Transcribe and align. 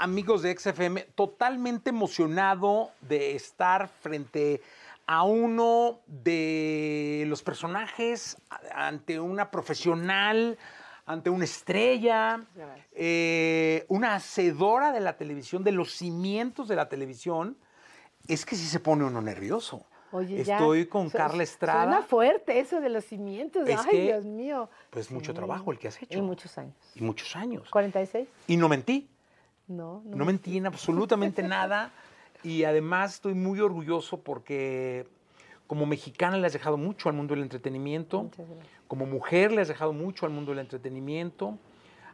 amigos 0.00 0.40
de 0.42 0.56
XFM, 0.56 1.02
totalmente 1.14 1.90
emocionado 1.90 2.90
de 3.02 3.36
estar 3.36 3.88
frente 3.88 4.62
a 5.06 5.24
uno 5.24 6.00
de 6.06 7.24
los 7.28 7.42
personajes, 7.42 8.36
ante 8.74 9.20
una 9.20 9.50
profesional, 9.50 10.56
ante 11.04 11.28
una 11.28 11.44
estrella, 11.44 12.40
eh, 12.92 13.84
una 13.88 14.14
hacedora 14.14 14.92
de 14.92 15.00
la 15.00 15.16
televisión, 15.16 15.64
de 15.64 15.72
los 15.72 15.92
cimientos 15.92 16.66
de 16.68 16.76
la 16.76 16.88
televisión. 16.88 17.56
Es 18.26 18.46
que 18.46 18.56
sí 18.56 18.64
se 18.66 18.80
pone 18.80 19.04
uno 19.04 19.20
nervioso. 19.20 19.84
Oye, 20.12 20.42
ya. 20.44 20.56
Estoy 20.56 20.86
con 20.86 21.10
Su- 21.10 21.16
Carla 21.18 21.42
Estrada. 21.42 21.82
Suena 21.84 22.02
fuerte 22.02 22.58
eso 22.58 22.80
de 22.80 22.88
los 22.88 23.04
cimientos. 23.04 23.68
Es 23.68 23.80
Ay, 23.80 23.86
que, 23.90 24.02
Dios 24.02 24.24
mío. 24.24 24.70
pues, 24.90 25.10
mucho 25.10 25.34
trabajo 25.34 25.70
el 25.72 25.78
que 25.78 25.88
has 25.88 26.00
hecho. 26.02 26.18
Y 26.18 26.22
muchos 26.22 26.56
años. 26.58 26.74
Y 26.94 27.02
muchos 27.02 27.36
años. 27.36 27.68
¿46? 27.70 28.26
Y 28.46 28.56
no 28.56 28.68
mentí. 28.68 29.08
No, 29.70 30.02
no. 30.04 30.16
No 30.16 30.24
mentí 30.24 30.56
en 30.58 30.66
absolutamente 30.66 31.42
nada. 31.42 31.92
Y 32.42 32.64
además 32.64 33.14
estoy 33.14 33.34
muy 33.34 33.60
orgulloso 33.60 34.18
porque 34.20 35.06
como 35.66 35.86
mexicana 35.86 36.36
le 36.36 36.46
has 36.46 36.52
dejado 36.52 36.76
mucho 36.76 37.08
al 37.08 37.14
mundo 37.14 37.34
del 37.34 37.42
entretenimiento. 37.44 38.28
Como 38.88 39.06
mujer 39.06 39.52
le 39.52 39.60
has 39.62 39.68
dejado 39.68 39.92
mucho 39.92 40.26
al 40.26 40.32
mundo 40.32 40.50
del 40.50 40.58
entretenimiento. 40.60 41.56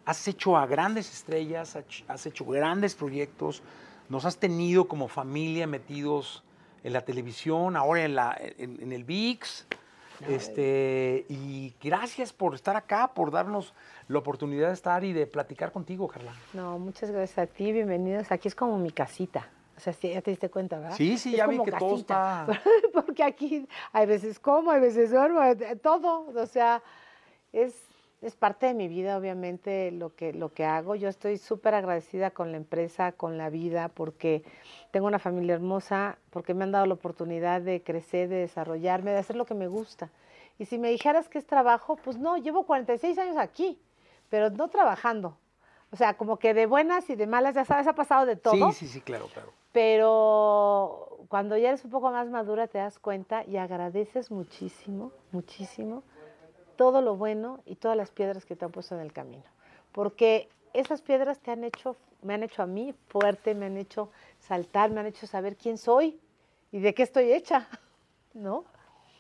Has 0.05 0.29
hecho 0.29 0.57
a 0.57 0.67
grandes 0.67 1.11
estrellas, 1.13 1.75
has- 1.77 2.05
has 2.09 2.27
hecho 2.27 2.45
grandes 2.45 2.95
proyectos. 2.95 3.63
Nos 4.09 4.25
has 4.25 4.37
tenido 4.37 4.87
como 4.87 5.09
familia 5.09 5.67
metidos 5.67 6.43
en 6.85 6.93
la 6.93 7.01
televisión, 7.05 7.75
ahora 7.77 8.05
en, 8.05 8.15
la, 8.15 8.37
en, 8.39 8.81
en 8.83 8.93
el 8.93 9.05
VIX. 9.05 9.67
Este, 10.29 11.25
y 11.29 11.75
gracias 11.83 12.33
por 12.33 12.55
estar 12.55 12.77
acá, 12.77 13.13
por 13.15 13.31
darnos 13.31 13.75
la 14.09 14.19
oportunidad 14.19 14.69
de 14.69 14.75
estar 14.75 15.05
y 15.05 15.13
de 15.13 15.27
platicar 15.27 15.73
contigo, 15.73 16.09
Carla. 16.09 16.33
No, 16.53 16.79
muchas 16.79 17.11
gracias 17.11 17.39
a 17.39 17.47
ti, 17.47 17.73
bienvenidos. 17.73 18.31
Aquí 18.33 18.49
es 18.49 18.55
como 18.55 18.79
mi 18.79 18.91
casita. 18.91 19.49
O 19.77 19.81
sea, 19.81 19.93
ya 19.93 20.23
te 20.23 20.31
diste 20.31 20.49
cuenta, 20.49 20.79
¿verdad? 20.79 20.97
Sí, 20.97 21.19
sí, 21.19 21.33
Es 21.33 21.37
ya 21.37 21.47
vi 21.47 21.63
que 21.63 21.73
todo 21.73 21.97
está- 21.97 22.47
Porque 22.95 23.23
aquí 23.23 23.69
hay 23.93 24.07
veces 24.07 24.39
como, 24.41 24.71
hay 24.71 24.81
veces 24.81 25.11
duermo, 25.11 25.43
eh, 25.43 25.77
todo. 25.83 26.29
O 26.35 26.47
sea, 26.47 26.83
es, 27.53 27.75
es 28.23 28.35
parte 28.35 28.67
de 28.67 28.75
mi 28.75 28.89
vida, 28.89 29.17
obviamente, 29.19 29.91
lo 29.91 30.15
que, 30.15 30.33
lo 30.33 30.53
que 30.53 30.65
hago. 30.65 30.95
Yo 30.95 31.09
estoy 31.09 31.37
súper 31.37 31.75
agradecida 31.75 32.31
con 32.31 32.51
la 32.51 32.57
empresa, 32.57 33.13
con 33.13 33.37
la 33.37 33.51
vida, 33.51 33.89
porque 33.89 34.43
tengo 34.91 35.07
una 35.07 35.19
familia 35.19 35.55
hermosa, 35.55 36.19
porque 36.31 36.55
me 36.55 36.65
han 36.65 36.73
dado 36.73 36.87
la 36.87 36.95
oportunidad 36.95 37.61
de 37.61 37.83
crecer, 37.83 38.29
de 38.29 38.37
desarrollarme, 38.37 39.11
de 39.11 39.19
hacer 39.19 39.37
lo 39.37 39.45
que 39.45 39.55
me 39.55 39.69
gusta. 39.69 40.11
Y 40.59 40.65
si 40.65 40.79
me 40.79 40.91
dijeras 40.91 41.29
que 41.29 41.39
es 41.39 41.47
trabajo, 41.47 41.97
pues 41.97 42.19
no, 42.19 42.39
llevo 42.39 42.65
46 42.65 43.19
años 43.19 43.37
aquí, 43.37 43.79
pero 44.31 44.51
no 44.51 44.69
trabajando. 44.69 45.37
O 45.93 45.97
sea, 45.97 46.15
como 46.15 46.39
que 46.39 46.55
de 46.55 46.67
buenas 46.67 47.09
y 47.11 47.17
de 47.17 47.27
malas, 47.27 47.55
ya 47.55 47.65
sabes, 47.65 47.87
ha 47.87 47.95
pasado 47.95 48.27
de 48.27 48.37
todo. 48.37 48.73
Sí, 48.73 48.87
sí, 48.87 48.89
sí, 48.89 49.01
claro, 49.03 49.29
claro. 49.33 49.53
Pero 49.73 51.19
cuando 51.29 51.57
ya 51.59 51.69
eres 51.69 51.85
un 51.85 51.91
poco 51.91 52.11
más 52.11 52.29
madura 52.31 52.67
te 52.67 52.79
das 52.79 52.99
cuenta 52.99 53.45
y 53.45 53.59
agradeces 53.59 54.31
muchísimo, 54.31 55.13
muchísimo 55.33 56.03
todo 56.77 57.01
lo 57.03 57.17
bueno 57.17 57.61
y 57.67 57.77
todas 57.77 57.97
las 57.97 58.11
piedras 58.11 58.45
que 58.45 58.57
te 58.57 58.65
han 58.65 58.71
puesto 58.73 58.95
en 58.95 59.01
el 59.01 59.13
camino. 59.13 59.45
Porque 59.93 60.49
esas 60.75 61.01
piedras 61.03 61.39
te 61.41 61.51
han 61.51 61.65
hecho, 61.65 61.97
me 62.23 62.35
han 62.35 62.43
hecho 62.43 62.63
a 62.63 62.67
mí 62.67 62.95
fuerte, 63.09 63.55
me 63.55 63.67
han 63.67 63.77
hecho 63.77 64.11
saltar, 64.41 64.91
me 64.91 65.01
han 65.01 65.07
hecho 65.07 65.27
saber 65.27 65.57
quién 65.57 65.79
soy 65.79 66.19
y 66.73 66.81
de 66.81 66.95
qué 66.95 67.03
estoy 67.03 67.33
hecha, 67.33 67.69
¿no? 68.35 68.65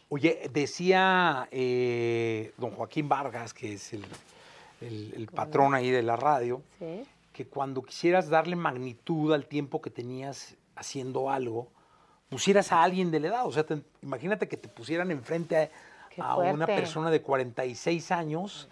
Oye, 0.08 0.48
decía 0.52 1.48
eh, 1.50 2.52
don 2.58 2.70
Joaquín 2.70 3.08
Vargas, 3.08 3.52
que 3.52 3.72
es 3.72 3.92
el, 3.92 4.04
el- 4.80 5.12
el 5.16 5.26
patrón 5.26 5.74
ahí 5.74 5.90
de 5.90 6.02
la 6.02 6.14
radio, 6.16 6.62
Sí. 6.78 7.04
que 7.32 7.46
cuando 7.46 7.82
quisieras 7.82 8.28
darle 8.28 8.54
magnitud 8.56 9.32
al 9.32 9.46
tiempo 9.46 9.80
que 9.82 9.90
tenías 9.90 10.54
haciendo 10.76 11.28
algo, 11.30 11.68
pusieras 12.28 12.70
a 12.72 12.82
alguien 12.84 13.10
de 13.10 13.18
la 13.20 13.28
edad. 13.28 13.46
O 13.46 13.52
sea, 13.52 13.64
te- 13.64 13.82
imagínate 14.02 14.46
que 14.48 14.56
te 14.56 14.68
pusieran 14.68 15.10
enfrente 15.10 15.56
a, 15.56 15.70
Qué 16.16 16.22
a 16.22 16.34
una 16.36 16.66
persona 16.66 17.10
de 17.10 17.20
46 17.20 18.10
años 18.10 18.68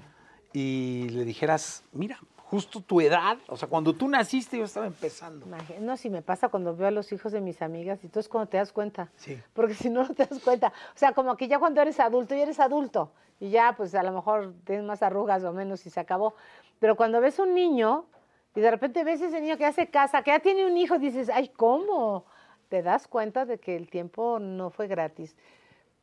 y 0.55 1.11
le 1.11 1.25
dijeras, 1.25 1.85
mira, 1.93 2.19
justo 2.37 2.81
tu 2.81 3.03
edad, 3.03 3.37
o 3.49 3.57
sea, 3.57 3.69
cuando 3.69 3.95
tú 3.95 4.09
naciste 4.09 4.57
yo 4.57 4.65
estaba 4.65 4.87
empezando. 4.87 5.47
No, 5.81 5.97
si 5.99 6.09
me 6.09 6.23
pasa 6.23 6.49
cuando 6.49 6.75
veo 6.75 6.89
a 6.89 6.91
los 6.91 7.13
hijos 7.13 7.33
de 7.33 7.43
mis 7.43 7.61
amigas 7.61 8.03
y 8.03 8.09
tú 8.09 8.19
es 8.19 8.29
cuando 8.29 8.49
te 8.49 8.57
das 8.57 8.73
cuenta. 8.73 9.11
Sí. 9.17 9.39
Porque 9.53 9.75
si 9.75 9.91
no, 9.91 10.05
no 10.05 10.15
te 10.15 10.25
das 10.25 10.41
cuenta. 10.41 10.69
O 10.69 10.99
sea, 10.99 11.13
como 11.13 11.37
que 11.37 11.49
ya 11.49 11.59
cuando 11.59 11.83
eres 11.83 12.01
adulto, 12.01 12.35
ya 12.35 12.45
eres 12.45 12.61
adulto. 12.61 13.13
Y 13.41 13.51
ya, 13.51 13.75
pues 13.77 13.95
a 13.95 14.03
lo 14.03 14.13
mejor 14.13 14.55
tienes 14.65 14.87
más 14.87 15.03
arrugas 15.03 15.45
o 15.45 15.53
menos 15.53 15.85
y 15.85 15.91
se 15.91 16.01
acabó. 16.01 16.35
Pero 16.79 16.97
cuando 16.97 17.21
ves 17.21 17.39
un 17.39 17.55
niño 17.55 18.07
y 18.55 18.61
de 18.61 18.71
repente 18.71 19.05
ves 19.05 19.21
ese 19.21 19.41
niño 19.41 19.57
que 19.57 19.65
ya 19.65 19.73
se 19.73 19.89
casa, 19.89 20.23
que 20.23 20.31
ya 20.31 20.39
tiene 20.39 20.65
un 20.65 20.79
hijo, 20.79 20.99
dices, 20.99 21.29
ay, 21.29 21.49
¿cómo? 21.49 22.25
Te 22.69 22.83
das 22.83 23.09
cuenta 23.09 23.45
de 23.45 23.59
que 23.59 23.77
el 23.77 23.91
tiempo 23.91 24.39
no 24.39 24.71
fue 24.71 24.87
gratis. 24.87 25.37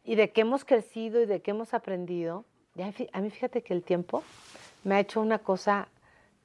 Y 0.04 0.16
de 0.16 0.32
que 0.32 0.42
hemos 0.42 0.66
crecido 0.66 1.22
y 1.22 1.26
de 1.26 1.42
que 1.42 1.52
hemos 1.52 1.74
aprendido. 1.74 2.46
Ya, 2.76 2.92
a 3.14 3.22
mí 3.22 3.30
fíjate 3.30 3.62
que 3.62 3.74
el 3.74 3.84
tiempo 3.84 4.24
me 4.84 4.96
ha 4.96 5.00
hecho 5.00 5.22
una 5.22 5.40
cosa 5.40 5.88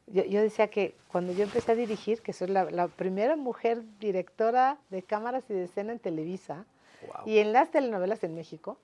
yo, 0.09 0.25
yo 0.25 0.41
decía 0.41 0.69
que 0.69 0.95
cuando 1.11 1.33
yo 1.33 1.43
empecé 1.43 1.73
a 1.73 1.75
dirigir, 1.75 2.21
que 2.23 2.33
soy 2.33 2.49
la, 2.49 2.65
la 2.71 2.87
primera 2.89 3.35
mujer 3.35 3.83
directora 3.99 4.79
de 4.91 5.03
cámaras 5.03 5.45
y 5.49 5.55
de 5.55 5.65
escena 5.65 5.93
en 5.93 5.99
Televisa 5.99 6.65
Guau. 7.07 7.27
y 7.29 7.39
en 7.39 7.53
las 7.53 7.71
telenovelas 7.73 8.23
en 8.23 8.35
México, 8.35 8.79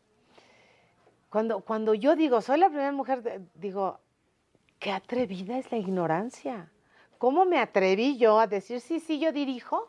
cuando, 1.31 1.61
cuando 1.61 1.95
yo 1.95 2.17
digo, 2.17 2.41
soy 2.41 2.59
la 2.59 2.69
primera 2.69 2.93
mujer, 2.93 3.23
de- 3.23 3.41
digo, 3.55 4.01
qué 4.79 4.91
atrevida 4.91 5.59
es 5.59 5.71
la 5.71 5.79
ignorancia. 5.79 6.71
¿Cómo 7.19 7.45
me 7.45 7.59
atreví 7.59 8.19
yo 8.19 8.41
a 8.41 8.47
decir, 8.49 8.81
sí, 8.81 8.99
sí, 8.99 9.21
yo 9.21 9.33
dirijo? 9.33 9.87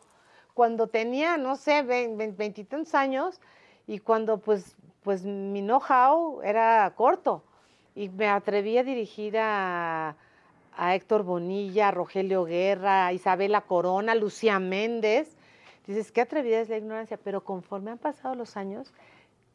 Cuando 0.54 0.86
tenía, 0.86 1.36
no 1.36 1.56
sé, 1.56 1.82
vein- 1.82 2.16
vein- 2.16 2.36
veintitantos 2.36 2.94
años 2.94 3.40
y 3.86 3.98
cuando 3.98 4.38
pues, 4.38 4.76
pues 5.02 5.24
mi 5.24 5.60
know-how 5.60 6.42
era 6.42 6.92
corto. 6.96 7.42
Y 7.94 8.08
me 8.08 8.28
atreví 8.28 8.76
a 8.78 8.82
dirigir 8.82 9.38
a, 9.38 10.16
a 10.76 10.94
Héctor 10.94 11.22
Bonilla, 11.22 11.88
a 11.88 11.90
Rogelio 11.90 12.44
Guerra, 12.44 13.06
a 13.06 13.12
Isabela 13.12 13.60
Corona, 13.60 14.14
Lucía 14.14 14.58
Méndez. 14.58 15.36
Dices, 15.86 16.10
qué 16.10 16.22
atrevida 16.22 16.60
es 16.60 16.68
la 16.68 16.78
ignorancia, 16.78 17.18
pero 17.22 17.42
conforme 17.44 17.90
han 17.90 17.98
pasado 17.98 18.34
los 18.34 18.56
años, 18.56 18.92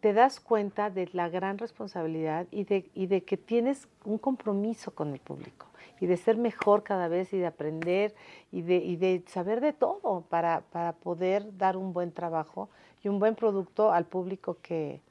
te 0.02 0.14
das 0.14 0.40
cuenta 0.40 0.90
de 0.90 1.10
la 1.14 1.30
gran 1.30 1.58
responsabilidad 1.58 2.48
y 2.52 2.64
de, 2.64 2.90
y 2.96 3.08
de 3.08 3.24
que 3.24 3.38
tienes 3.38 3.88
un 4.06 4.18
compromiso 4.18 4.92
con 4.92 5.12
el 5.14 5.20
público 5.20 5.66
y 6.00 6.06
de 6.08 6.16
ser 6.16 6.38
mejor 6.38 6.84
cada 6.84 7.08
vez 7.10 7.34
y 7.34 7.38
de 7.38 7.46
aprender 7.48 8.16
y 8.52 8.62
de, 8.62 8.78
y 8.78 8.96
de 8.96 9.22
saber 9.28 9.59
de 9.59 9.74
todo 9.74 10.24
para, 10.30 10.62
para 10.72 10.94
poder 10.94 11.46
dar 11.58 11.76
un 11.76 11.92
buen 11.92 12.12
trabajo 12.14 12.70
y 13.04 13.09
un 13.09 13.20
buen 13.20 13.36
producto 13.36 13.92
al 13.92 14.06
público 14.06 14.58
que, 14.62 15.02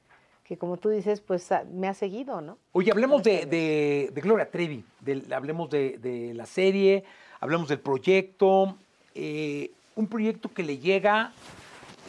que 0.43 0.57
como 0.57 0.77
tú 0.77 0.89
dices, 0.89 1.21
pues 1.21 1.51
a- 1.51 1.63
me 1.71 1.87
ha 1.87 1.93
seguido, 1.93 2.41
¿no? 2.41 2.57
Oye, 2.71 2.91
hablemos 2.91 3.21
de, 3.21 3.45
de- 3.45 4.09
de 4.11 4.21
Gloria 4.21 4.49
Trevi, 4.49 4.83
hablemos 5.31 5.69
de, 5.69 5.99
de 5.99 6.33
la 6.33 6.47
serie, 6.47 7.03
hablemos 7.39 7.69
del 7.69 7.79
proyecto, 7.79 8.75
eh, 9.13 9.69
un 9.95 10.07
proyecto 10.07 10.49
que 10.51 10.63
le 10.63 10.79
llega 10.79 11.31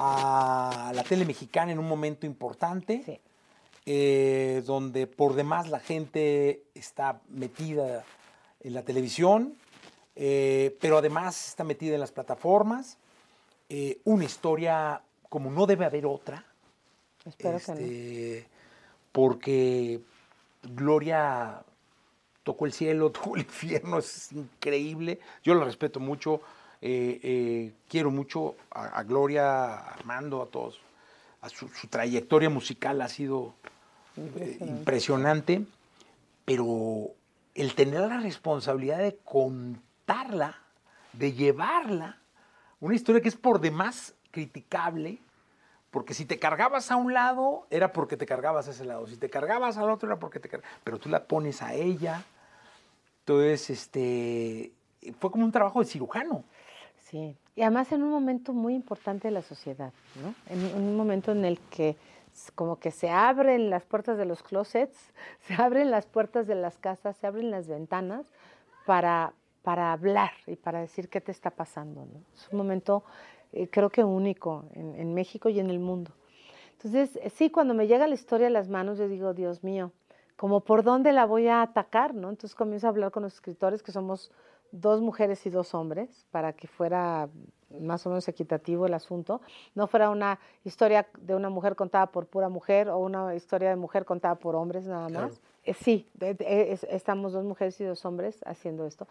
a 0.02 0.92
la 0.94 1.02
tele 1.04 1.24
mexicana 1.26 1.72
en 1.72 1.78
un 1.78 1.86
momento 1.86 2.24
importante, 2.26 3.02
Sí. 3.04 3.20
eh, 3.86 4.62
donde 4.64 5.06
por 5.06 5.34
demás 5.34 5.68
la 5.68 5.78
gente 5.80 6.62
está 6.74 7.20
metida 7.28 8.04
en 8.60 8.74
la 8.74 8.82
televisión, 8.82 9.54
eh, 10.16 10.76
pero 10.80 10.98
además 10.98 11.48
está 11.48 11.64
metida 11.64 11.94
en 11.94 12.00
las 12.00 12.12
plataformas, 12.12 12.96
eh, 13.68 13.98
una 14.04 14.24
historia 14.24 15.02
como 15.28 15.50
no 15.50 15.66
debe 15.66 15.84
haber 15.84 16.06
otra, 16.06 16.44
Espero 17.26 17.58
que 17.58 17.72
no. 17.72 17.78
este, 17.78 18.48
porque 19.12 20.00
Gloria 20.62 21.62
tocó 22.42 22.64
el 22.66 22.72
cielo, 22.72 23.10
tocó 23.12 23.36
el 23.36 23.42
infierno, 23.42 23.98
es 23.98 24.32
increíble. 24.32 25.20
Yo 25.44 25.54
la 25.54 25.64
respeto 25.64 26.00
mucho, 26.00 26.40
eh, 26.82 27.20
eh, 27.22 27.72
quiero 27.88 28.10
mucho 28.10 28.56
a, 28.70 28.98
a 28.98 29.02
Gloria, 29.02 29.74
a 29.74 29.94
Armando, 29.94 30.42
a 30.42 30.46
todos. 30.46 30.80
A 31.42 31.48
su, 31.48 31.68
su 31.68 31.88
trayectoria 31.88 32.50
musical 32.50 33.00
ha 33.00 33.08
sido 33.08 33.54
eh, 34.16 34.58
impresionante, 34.60 35.64
pero 36.44 37.10
el 37.54 37.74
tener 37.74 38.00
la 38.00 38.20
responsabilidad 38.20 38.98
de 38.98 39.16
contarla, 39.24 40.58
de 41.12 41.32
llevarla, 41.32 42.18
una 42.80 42.94
historia 42.94 43.20
que 43.20 43.28
es 43.28 43.36
por 43.36 43.60
demás 43.60 44.14
criticable, 44.30 45.18
porque 45.90 46.14
si 46.14 46.24
te 46.24 46.38
cargabas 46.38 46.90
a 46.90 46.96
un 46.96 47.12
lado, 47.12 47.66
era 47.70 47.92
porque 47.92 48.16
te 48.16 48.26
cargabas 48.26 48.68
a 48.68 48.70
ese 48.70 48.84
lado. 48.84 49.06
Si 49.06 49.16
te 49.16 49.28
cargabas 49.28 49.76
al 49.76 49.90
otro, 49.90 50.08
era 50.08 50.18
porque 50.18 50.38
te 50.38 50.48
cargabas. 50.48 50.78
Pero 50.84 50.98
tú 50.98 51.08
la 51.08 51.24
pones 51.24 51.62
a 51.62 51.74
ella. 51.74 52.22
Entonces, 53.20 53.70
este, 53.70 54.72
fue 55.18 55.30
como 55.30 55.44
un 55.44 55.52
trabajo 55.52 55.80
de 55.80 55.86
cirujano. 55.86 56.44
Sí, 57.10 57.36
y 57.56 57.62
además 57.62 57.90
en 57.92 58.02
un 58.02 58.10
momento 58.10 58.52
muy 58.52 58.74
importante 58.74 59.28
de 59.28 59.32
la 59.32 59.42
sociedad, 59.42 59.92
¿no? 60.22 60.34
En 60.48 60.60
un- 60.60 60.70
en 60.70 60.82
un 60.88 60.96
momento 60.96 61.32
en 61.32 61.44
el 61.44 61.58
que 61.58 61.96
como 62.54 62.78
que 62.78 62.90
se 62.90 63.10
abren 63.10 63.70
las 63.70 63.84
puertas 63.84 64.16
de 64.16 64.24
los 64.24 64.42
closets, 64.42 64.96
se 65.40 65.54
abren 65.54 65.90
las 65.90 66.06
puertas 66.06 66.46
de 66.46 66.54
las 66.54 66.78
casas, 66.78 67.16
se 67.16 67.26
abren 67.26 67.50
las 67.50 67.66
ventanas 67.66 68.24
para, 68.86 69.32
para 69.62 69.92
hablar 69.92 70.30
y 70.46 70.56
para 70.56 70.80
decir 70.80 71.08
qué 71.08 71.20
te 71.20 71.32
está 71.32 71.50
pasando. 71.50 72.06
¿no? 72.06 72.20
Es 72.34 72.48
un 72.52 72.58
momento, 72.58 73.02
eh, 73.52 73.68
creo 73.68 73.90
que 73.90 74.04
único 74.04 74.64
en, 74.74 74.94
en, 74.94 75.12
México 75.14 75.48
y 75.48 75.58
en 75.60 75.70
el 75.70 75.80
mundo. 75.80 76.12
Entonces, 76.72 77.16
eh, 77.22 77.30
sí, 77.30 77.50
cuando 77.50 77.74
me 77.74 77.86
llega 77.86 78.06
la 78.06 78.14
historia 78.14 78.46
a 78.46 78.50
las 78.50 78.68
manos, 78.68 78.98
yo 78.98 79.08
digo, 79.08 79.34
Dios 79.34 79.62
mío, 79.64 79.92
como 80.36 80.60
por 80.60 80.82
dónde 80.82 81.12
la 81.12 81.26
voy 81.26 81.48
a 81.48 81.60
atacar, 81.60 82.14
¿no? 82.14 82.30
Entonces 82.30 82.54
comienzo 82.54 82.86
a 82.86 82.90
hablar 82.90 83.10
con 83.10 83.22
los 83.24 83.34
escritores, 83.34 83.82
que 83.82 83.92
somos 83.92 84.30
dos 84.72 85.00
mujeres 85.00 85.44
y 85.46 85.50
dos 85.50 85.74
hombres, 85.74 86.26
para 86.30 86.52
que 86.52 86.68
fuera 86.68 87.28
más 87.80 88.04
o 88.06 88.08
menos 88.08 88.26
equitativo 88.28 88.86
el 88.86 88.94
asunto, 88.94 89.40
no 89.74 89.86
fuera 89.86 90.10
una 90.10 90.38
historia 90.64 91.06
de 91.20 91.34
una 91.34 91.50
mujer 91.50 91.76
contada 91.76 92.06
por 92.06 92.26
pura 92.26 92.48
mujer 92.48 92.88
o 92.88 92.98
una 92.98 93.34
historia 93.34 93.70
de 93.70 93.76
mujer 93.76 94.04
contada 94.04 94.34
por 94.34 94.56
hombres 94.56 94.86
nada 94.86 95.08
más. 95.08 95.40
Eh, 95.62 95.74
sí, 95.74 96.08
estamos 96.88 97.32
dos 97.32 97.44
mujeres 97.44 97.80
y 97.80 97.84
dos 97.84 98.04
hombres 98.04 98.40
haciendo 98.46 98.86
esto. 98.86 99.06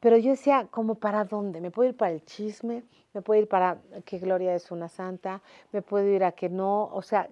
Pero 0.00 0.16
yo 0.16 0.30
decía, 0.30 0.68
¿como 0.70 0.96
para 0.96 1.24
dónde? 1.24 1.60
¿Me 1.60 1.70
puedo 1.70 1.88
ir 1.88 1.96
para 1.96 2.12
el 2.12 2.24
chisme? 2.24 2.84
¿Me 3.14 3.22
puedo 3.22 3.40
ir 3.40 3.48
para 3.48 3.78
que 4.04 4.18
Gloria 4.18 4.54
es 4.54 4.70
una 4.70 4.88
santa? 4.88 5.40
¿Me 5.72 5.82
puedo 5.82 6.06
ir 6.06 6.22
a 6.24 6.32
que 6.32 6.48
no? 6.48 6.90
O 6.92 7.02
sea, 7.02 7.28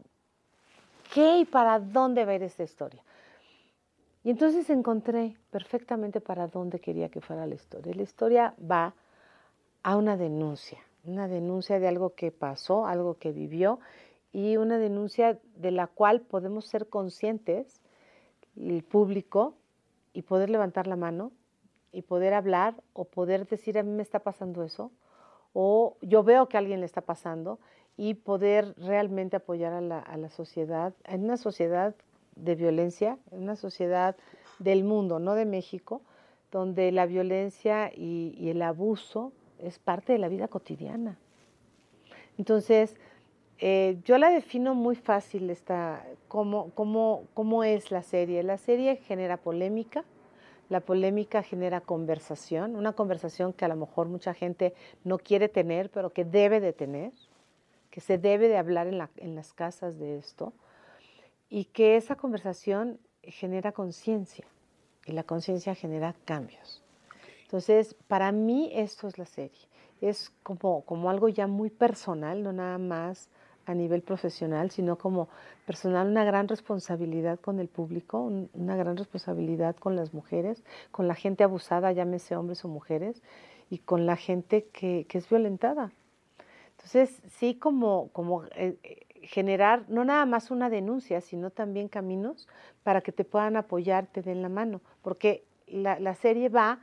¿qué 1.12 1.38
y 1.38 1.44
para 1.44 1.78
dónde 1.78 2.24
va 2.24 2.32
a 2.32 2.34
ir 2.36 2.42
esta 2.42 2.62
historia? 2.62 3.02
Y 4.24 4.30
entonces 4.30 4.70
encontré 4.70 5.36
perfectamente 5.50 6.20
para 6.20 6.46
dónde 6.46 6.80
quería 6.80 7.08
que 7.08 7.20
fuera 7.20 7.46
la 7.46 7.54
historia. 7.54 7.94
La 7.94 8.02
historia 8.02 8.54
va 8.58 8.94
a 9.82 9.96
una 9.96 10.16
denuncia, 10.16 10.78
una 11.04 11.26
denuncia 11.26 11.80
de 11.80 11.88
algo 11.88 12.14
que 12.14 12.30
pasó, 12.30 12.86
algo 12.86 13.14
que 13.14 13.32
vivió 13.32 13.80
y 14.32 14.56
una 14.56 14.78
denuncia 14.78 15.38
de 15.56 15.70
la 15.72 15.88
cual 15.88 16.20
podemos 16.20 16.66
ser 16.66 16.88
conscientes, 16.88 17.80
el 18.56 18.84
público, 18.84 19.54
y 20.12 20.22
poder 20.22 20.50
levantar 20.50 20.86
la 20.86 20.96
mano 20.96 21.32
y 21.90 22.02
poder 22.02 22.34
hablar 22.34 22.74
o 22.92 23.04
poder 23.04 23.46
decir 23.46 23.78
a 23.78 23.82
mí 23.82 23.90
me 23.90 24.02
está 24.02 24.18
pasando 24.18 24.62
eso 24.62 24.90
o 25.52 25.96
yo 26.00 26.22
veo 26.22 26.48
que 26.48 26.56
alguien 26.56 26.80
le 26.80 26.86
está 26.86 27.02
pasando 27.02 27.58
y 27.96 28.14
poder 28.14 28.74
realmente 28.78 29.36
apoyar 29.36 29.72
a 29.72 29.80
la, 29.80 29.98
a 29.98 30.16
la 30.16 30.30
sociedad, 30.30 30.94
en 31.04 31.24
una 31.24 31.36
sociedad 31.36 31.94
de 32.36 32.54
violencia, 32.54 33.18
en 33.30 33.42
una 33.42 33.56
sociedad 33.56 34.16
del 34.58 34.84
mundo, 34.84 35.18
no 35.18 35.34
de 35.34 35.44
México, 35.44 36.02
donde 36.50 36.92
la 36.92 37.06
violencia 37.06 37.90
y, 37.94 38.48
el 38.48 38.62
abuso 38.62 39.32
es 39.58 39.78
parte 39.78 40.12
de 40.12 40.18
la 40.18 40.28
vida 40.28 40.48
cotidiana. 40.48 41.18
Entonces, 42.38 42.96
eh, 43.58 43.98
yo 44.04 44.18
la 44.18 44.30
defino 44.30 44.74
muy 44.74 44.96
fácil 44.96 45.48
esta, 45.50 46.04
cómo, 46.28 46.70
cómo, 46.74 47.24
cómo 47.34 47.64
es 47.64 47.90
la 47.90 48.02
serie. 48.02 48.42
La 48.42 48.58
serie 48.58 48.96
genera 48.96 49.36
polémica, 49.36 50.04
la 50.68 50.80
polémica 50.80 51.42
genera 51.42 51.80
conversación, 51.80 52.76
una 52.76 52.92
conversación 52.92 53.52
que 53.52 53.64
a 53.64 53.68
lo 53.68 53.76
mejor 53.76 54.08
mucha 54.08 54.34
gente 54.34 54.74
no 55.04 55.18
quiere 55.18 55.48
tener, 55.48 55.90
pero 55.90 56.10
que 56.10 56.24
debe 56.24 56.60
de 56.60 56.72
tener, 56.72 57.12
que 57.90 58.00
se 58.00 58.18
debe 58.18 58.48
de 58.48 58.58
hablar 58.58 58.88
en, 58.88 59.00
en 59.16 59.34
las 59.34 59.52
casas 59.52 59.98
de 59.98 60.18
esto, 60.18 60.52
y 61.52 61.66
que 61.66 61.96
esa 61.96 62.16
conversación 62.16 62.98
genera 63.22 63.72
conciencia, 63.72 64.46
y 65.04 65.12
la 65.12 65.22
conciencia 65.22 65.74
genera 65.74 66.14
cambios. 66.24 66.82
Entonces, 67.42 67.94
para 68.08 68.32
mí 68.32 68.70
esto 68.72 69.06
es 69.06 69.18
la 69.18 69.26
serie. 69.26 69.68
Es 70.00 70.32
como, 70.42 70.80
como 70.86 71.10
algo 71.10 71.28
ya 71.28 71.46
muy 71.46 71.68
personal, 71.68 72.42
no 72.42 72.54
nada 72.54 72.78
más 72.78 73.28
a 73.66 73.74
nivel 73.74 74.00
profesional, 74.00 74.70
sino 74.70 74.96
como 74.96 75.28
personal, 75.66 76.08
una 76.08 76.24
gran 76.24 76.48
responsabilidad 76.48 77.38
con 77.38 77.60
el 77.60 77.68
público, 77.68 78.22
una 78.54 78.74
gran 78.74 78.96
responsabilidad 78.96 79.76
con 79.76 79.94
las 79.94 80.14
mujeres, 80.14 80.64
con 80.90 81.06
la 81.06 81.14
gente 81.14 81.44
abusada, 81.44 81.92
llámese 81.92 82.34
hombres 82.34 82.64
o 82.64 82.68
mujeres, 82.68 83.20
y 83.68 83.76
con 83.76 84.06
la 84.06 84.16
gente 84.16 84.68
que, 84.72 85.04
que 85.06 85.18
es 85.18 85.28
violentada. 85.28 85.92
Entonces, 86.78 87.20
sí, 87.28 87.56
como, 87.56 88.08
como 88.08 88.44
eh, 88.56 88.78
generar 89.22 89.84
no 89.88 90.04
nada 90.04 90.26
más 90.26 90.50
una 90.50 90.70
denuncia, 90.70 91.20
sino 91.20 91.50
también 91.50 91.88
caminos 91.88 92.48
para 92.82 93.00
que 93.00 93.12
te 93.12 93.24
puedan 93.24 93.56
apoyar, 93.56 94.06
te 94.06 94.22
den 94.22 94.42
la 94.42 94.48
mano, 94.48 94.80
porque 95.02 95.44
la, 95.66 95.98
la 95.98 96.14
serie 96.14 96.48
va 96.48 96.80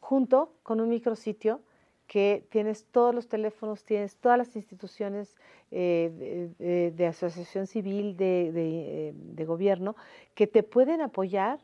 junto 0.00 0.52
con 0.62 0.80
un 0.80 0.90
micrositio 0.90 1.60
que 2.06 2.46
tienes 2.50 2.84
todos 2.86 3.14
los 3.14 3.28
teléfonos, 3.28 3.84
tienes 3.84 4.16
todas 4.16 4.38
las 4.38 4.54
instituciones 4.56 5.36
eh, 5.70 6.92
de, 6.94 7.06
asociación 7.06 7.66
civil, 7.66 8.16
de, 8.16 9.12
de, 9.14 9.44
gobierno, 9.44 9.96
que 10.34 10.46
te 10.46 10.62
pueden 10.62 11.00
apoyar 11.00 11.58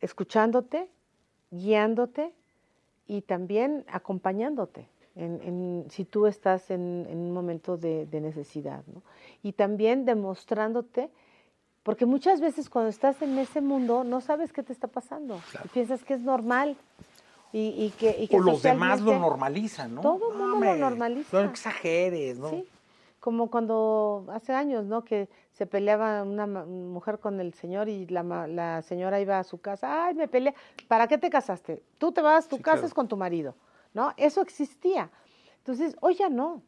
escuchándote, 0.00 0.88
guiándote 1.50 2.32
y 3.06 3.22
también 3.22 3.84
acompañándote 3.88 4.88
en, 5.18 5.40
en, 5.42 5.86
si 5.90 6.04
tú 6.04 6.26
estás 6.26 6.70
en, 6.70 7.06
en 7.10 7.18
un 7.18 7.32
momento 7.32 7.76
de, 7.76 8.06
necesidad. 8.12 8.82
¿no? 8.86 9.02
Y 9.42 9.52
también 9.52 10.04
demostrándote 10.04 11.10
porque 11.82 12.06
muchas 12.06 12.40
veces 12.40 12.68
cuando 12.68 12.90
estás 12.90 13.20
en 13.22 13.38
ese 13.38 13.60
mundo 13.60 14.04
no 14.04 14.20
sabes 14.20 14.52
qué 14.52 14.62
te 14.62 14.72
está 14.72 14.88
pasando. 14.88 15.40
Y 15.64 15.68
piensas 15.68 16.04
que 16.04 16.14
es 16.14 16.20
normal. 16.20 16.76
Y, 17.50 17.68
y 17.68 17.94
que, 17.98 18.14
y 18.20 18.28
que 18.28 18.36
o 18.36 18.40
los 18.40 18.62
demás 18.62 19.00
lo 19.00 19.18
normalizan, 19.18 19.94
¿no? 19.94 20.02
Todo 20.02 20.32
el 20.32 20.38
mundo 20.38 20.66
lo 20.66 20.76
normaliza. 20.76 21.40
No 21.42 21.48
exageres, 21.48 22.38
¿no? 22.38 22.50
Sí. 22.50 22.68
Como 23.20 23.50
cuando 23.50 24.26
hace 24.28 24.52
años, 24.52 24.84
¿no? 24.84 25.02
Que 25.02 25.30
se 25.54 25.66
peleaba 25.66 26.22
una 26.22 26.46
mujer 26.46 27.18
con 27.18 27.40
el 27.40 27.54
señor 27.54 27.88
y 27.88 28.06
la, 28.06 28.22
la 28.46 28.82
señora 28.82 29.18
iba 29.18 29.38
a 29.38 29.44
su 29.44 29.58
casa. 29.58 30.04
Ay, 30.04 30.14
me 30.14 30.28
pelea. 30.28 30.54
¿Para 30.88 31.08
qué 31.08 31.16
te 31.16 31.30
casaste? 31.30 31.82
Tú 31.96 32.12
te 32.12 32.20
vas, 32.20 32.48
tu 32.48 32.60
casa 32.60 32.84
es 32.84 32.92
con 32.92 33.08
tu 33.08 33.16
marido, 33.16 33.54
¿no? 33.98 34.14
Eso 34.16 34.40
existía. 34.42 35.10
Entonces, 35.58 35.96
hoy 36.00 36.14
ya 36.14 36.28
no. 36.28 36.62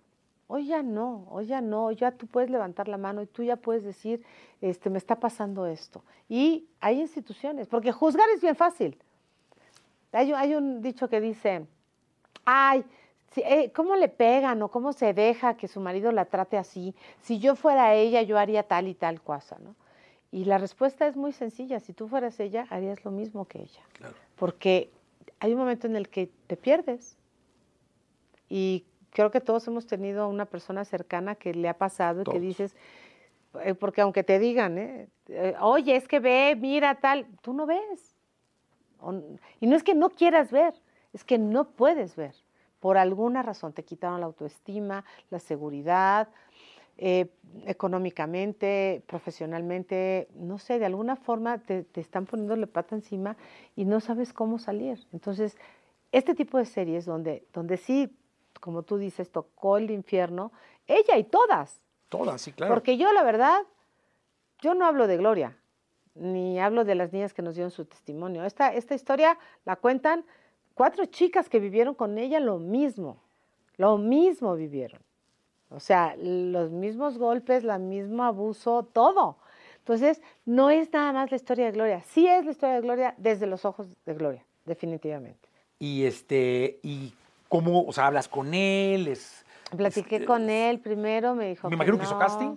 Hoy 0.48 0.66
ya 0.66 0.82
no, 0.82 1.28
hoy 1.30 1.46
ya 1.46 1.60
no, 1.60 1.92
ya 1.92 2.10
tú 2.10 2.26
puedes 2.26 2.50
levantar 2.50 2.88
la 2.88 2.98
mano 2.98 3.22
y 3.22 3.26
tú 3.26 3.44
ya 3.44 3.54
puedes 3.54 3.84
decir, 3.84 4.24
este, 4.60 4.90
me 4.90 4.98
está 4.98 5.14
pasando 5.20 5.64
esto. 5.64 6.02
Y 6.28 6.66
hay 6.80 7.00
instituciones, 7.00 7.68
porque 7.68 7.92
juzgar 7.92 8.28
es 8.34 8.40
bien 8.40 8.56
fácil. 8.56 8.98
Hay, 10.10 10.32
hay 10.32 10.56
un 10.56 10.82
dicho 10.82 11.08
que 11.08 11.20
dice, 11.20 11.68
ay, 12.44 12.84
eh, 13.36 13.70
¿cómo 13.70 13.94
le 13.94 14.08
pegan 14.08 14.60
o 14.62 14.72
cómo 14.72 14.92
se 14.92 15.14
deja 15.14 15.56
que 15.56 15.68
su 15.68 15.78
marido 15.78 16.10
la 16.10 16.24
trate 16.24 16.58
así? 16.58 16.96
Si 17.20 17.38
yo 17.38 17.54
fuera 17.54 17.94
ella, 17.94 18.22
yo 18.22 18.36
haría 18.36 18.64
tal 18.64 18.88
y 18.88 18.94
tal 18.94 19.22
cosa, 19.22 19.56
¿no? 19.60 19.76
Y 20.32 20.46
la 20.46 20.58
respuesta 20.58 21.06
es 21.06 21.14
muy 21.14 21.30
sencilla, 21.30 21.78
si 21.78 21.92
tú 21.92 22.08
fueras 22.08 22.40
ella, 22.40 22.66
harías 22.70 23.04
lo 23.04 23.12
mismo 23.12 23.44
que 23.44 23.60
ella. 23.60 23.82
Claro. 23.92 24.16
Porque 24.34 24.90
hay 25.38 25.52
un 25.52 25.58
momento 25.58 25.86
en 25.86 25.94
el 25.94 26.08
que 26.08 26.28
te 26.48 26.56
pierdes. 26.56 27.16
Y 28.50 28.84
creo 29.10 29.30
que 29.30 29.40
todos 29.40 29.66
hemos 29.68 29.86
tenido 29.86 30.28
una 30.28 30.44
persona 30.44 30.84
cercana 30.84 31.36
que 31.36 31.54
le 31.54 31.68
ha 31.68 31.78
pasado 31.78 32.22
y 32.22 32.24
que 32.24 32.40
dices, 32.40 32.76
eh, 33.64 33.74
porque 33.74 34.00
aunque 34.02 34.24
te 34.24 34.38
digan, 34.38 34.76
¿eh? 34.76 35.08
¿eh? 35.28 35.54
oye, 35.60 35.96
es 35.96 36.06
que 36.06 36.20
ve, 36.20 36.56
mira 36.60 36.96
tal, 36.96 37.26
tú 37.40 37.54
no 37.54 37.64
ves. 37.64 38.16
y 39.60 39.66
no 39.66 39.76
es 39.76 39.82
que 39.82 39.94
no 39.94 40.10
quieras 40.10 40.50
ver, 40.50 40.74
es 41.12 41.24
que 41.24 41.38
no 41.38 41.70
puedes 41.70 42.16
ver. 42.16 42.34
Por 42.80 42.98
alguna 42.98 43.42
razón 43.42 43.72
te 43.72 43.84
quitaron 43.84 44.20
la 44.20 44.26
autoestima, 44.26 45.04
la 45.30 45.38
seguridad, 45.38 46.28
eh, 46.96 47.30
económicamente, 47.66 49.02
profesionalmente, 49.06 50.28
no 50.34 50.58
sé, 50.58 50.78
de 50.78 50.86
alguna 50.86 51.16
forma 51.16 51.58
te, 51.58 51.84
te 51.84 52.00
están 52.00 52.26
poniéndole 52.26 52.66
pata 52.66 52.94
encima 52.94 53.36
y 53.76 53.84
no 53.84 54.00
sabes 54.00 54.32
cómo 54.32 54.58
salir. 54.58 55.06
Entonces, 55.12 55.56
este 56.12 56.34
tipo 56.34 56.58
de 56.58 56.64
series 56.64 57.04
donde, 57.06 57.44
donde 57.52 57.76
sí 57.76 58.16
como 58.60 58.82
tú 58.82 58.98
dices, 58.98 59.30
tocó 59.30 59.78
el 59.78 59.90
infierno, 59.90 60.52
ella 60.86 61.16
y 61.16 61.24
todas. 61.24 61.80
Todas, 62.08 62.40
sí, 62.40 62.52
claro. 62.52 62.72
Porque 62.72 62.96
yo, 62.96 63.12
la 63.12 63.22
verdad, 63.22 63.62
yo 64.60 64.74
no 64.74 64.86
hablo 64.86 65.06
de 65.06 65.16
Gloria, 65.16 65.56
ni 66.14 66.60
hablo 66.60 66.84
de 66.84 66.94
las 66.94 67.12
niñas 67.12 67.34
que 67.34 67.42
nos 67.42 67.54
dieron 67.54 67.70
su 67.70 67.84
testimonio. 67.84 68.44
Esta, 68.44 68.74
esta 68.74 68.94
historia 68.94 69.38
la 69.64 69.76
cuentan 69.76 70.24
cuatro 70.74 71.06
chicas 71.06 71.48
que 71.48 71.60
vivieron 71.60 71.94
con 71.94 72.18
ella 72.18 72.40
lo 72.40 72.58
mismo, 72.58 73.22
lo 73.76 73.98
mismo 73.98 74.54
vivieron. 74.54 75.00
O 75.70 75.80
sea, 75.80 76.16
los 76.16 76.70
mismos 76.70 77.16
golpes, 77.16 77.64
el 77.64 77.80
mismo 77.80 78.24
abuso, 78.24 78.88
todo. 78.92 79.36
Entonces, 79.78 80.20
no 80.44 80.68
es 80.68 80.92
nada 80.92 81.12
más 81.12 81.30
la 81.30 81.36
historia 81.36 81.66
de 81.66 81.72
Gloria, 81.72 82.02
sí 82.02 82.26
es 82.26 82.44
la 82.44 82.50
historia 82.50 82.74
de 82.74 82.80
Gloria 82.82 83.14
desde 83.16 83.46
los 83.46 83.64
ojos 83.64 83.88
de 84.04 84.14
Gloria, 84.14 84.44
definitivamente. 84.66 85.48
Y 85.78 86.04
este, 86.04 86.80
y 86.82 87.14
¿Cómo, 87.50 87.82
o 87.82 87.92
sea, 87.92 88.06
hablas 88.06 88.28
con 88.28 88.54
él? 88.54 89.08
Es, 89.08 89.44
Platiqué 89.76 90.24
con 90.24 90.48
él 90.48 90.78
primero, 90.78 91.34
me 91.34 91.48
dijo. 91.48 91.68
Me 91.68 91.74
imagino 91.74 91.98
que, 91.98 92.04
hizo 92.04 92.16
casting. 92.16 92.56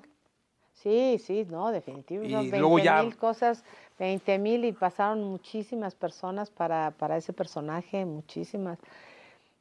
Sí, 0.72 1.18
sí, 1.18 1.48
no, 1.50 1.72
definitivamente. 1.72 2.56
Y 2.56 2.60
luego 2.60 2.78
ya. 2.78 3.02
mil 3.02 3.18
cosas, 3.18 3.64
20 3.98 4.38
mil 4.38 4.66
y 4.66 4.72
pasaron 4.72 5.24
muchísimas 5.24 5.96
personas 5.96 6.52
para, 6.52 6.92
para 6.92 7.18
ese 7.18 7.34
personaje, 7.34 8.06
muchísimas. 8.06 8.78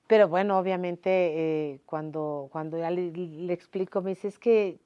Pero 0.07 0.29
bueno, 0.29 0.59
obviamente 0.59 1.11
eh, 1.71 1.81
cuando, 1.87 2.51
cuando 2.53 2.77
ya 2.77 2.91
le, 2.91 3.11
le, 3.11 3.55
explico, 3.55 4.03
me 4.03 4.11
dice, 4.11 4.29
es 4.29 4.39
que 4.39 4.79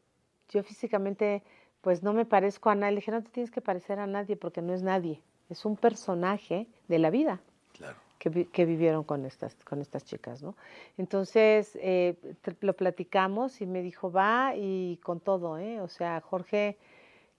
yo 0.50 0.62
físicamente 0.62 1.42
pues 1.80 2.04
no 2.04 2.12
me 2.12 2.24
parezco 2.24 2.70
a 2.70 2.76
nadie. 2.76 2.92
Le 2.92 3.00
dije, 3.00 3.10
no 3.10 3.22
te 3.24 3.30
tienes 3.30 3.50
que 3.50 3.60
parecer 3.60 3.98
a 3.98 4.06
nadie 4.06 4.36
porque 4.36 4.62
no 4.62 4.72
es 4.74 4.82
nadie, 4.82 5.20
es 5.50 5.64
un 5.64 5.76
personaje 5.76 6.68
de 6.86 7.00
la 7.00 7.10
vida. 7.10 7.40
Claro. 7.72 8.05
Que, 8.18 8.46
que 8.46 8.64
vivieron 8.64 9.04
con 9.04 9.24
estas, 9.24 9.54
con 9.64 9.80
estas 9.80 10.04
chicas, 10.04 10.42
¿no? 10.42 10.54
Entonces, 10.98 11.76
eh, 11.80 12.16
lo 12.60 12.74
platicamos 12.74 13.60
y 13.60 13.66
me 13.66 13.82
dijo, 13.82 14.10
va 14.10 14.54
y 14.56 14.98
con 15.02 15.20
todo, 15.20 15.58
¿eh? 15.58 15.80
O 15.80 15.88
sea, 15.88 16.20
Jorge 16.20 16.76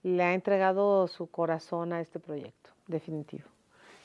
le 0.02 0.22
ha 0.22 0.34
entregado 0.34 1.08
su 1.08 1.30
corazón 1.30 1.92
a 1.92 2.00
este 2.00 2.18
proyecto, 2.18 2.70
definitivo. 2.86 3.44